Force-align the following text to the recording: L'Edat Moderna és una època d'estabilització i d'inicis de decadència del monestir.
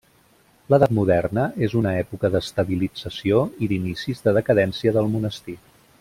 L'Edat 0.73 0.93
Moderna 0.99 1.43
és 1.67 1.75
una 1.81 1.91
època 2.05 2.31
d'estabilització 2.37 3.43
i 3.67 3.73
d'inicis 3.73 4.25
de 4.29 4.37
decadència 4.39 4.95
del 5.01 5.13
monestir. 5.17 5.57